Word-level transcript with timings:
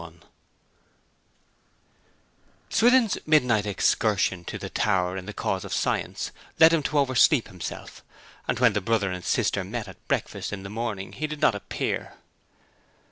XXXI 0.01 0.23
Swithin's 2.69 3.17
midnight 3.27 3.67
excursion 3.67 4.43
to 4.45 4.57
the 4.57 4.71
tower 4.71 5.15
in 5.15 5.27
the 5.27 5.31
cause 5.31 5.63
of 5.63 5.71
science 5.71 6.31
led 6.59 6.73
him 6.73 6.81
to 6.81 6.97
oversleep 6.97 7.49
himself, 7.49 8.03
and 8.47 8.57
when 8.57 8.73
the 8.73 8.81
brother 8.81 9.11
and 9.11 9.23
sister 9.23 9.63
met 9.63 9.87
at 9.87 10.07
breakfast 10.07 10.51
in 10.51 10.63
the 10.63 10.71
morning 10.71 11.13
he 11.13 11.27
did 11.27 11.39
not 11.39 11.53
appear. 11.53 12.13